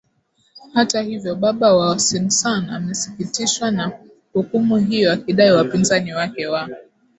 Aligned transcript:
hata 0.73 1.01
hivyo 1.01 1.35
baba 1.35 1.73
wa 1.73 1.99
sinsan 1.99 2.69
amesikitishwa 2.69 3.71
na 3.71 3.99
hukumu 4.33 4.77
hiyo 4.77 5.11
akidai 5.11 5.51
wapinzani 5.51 6.13
wake 6.13 6.47
wa 6.47 6.69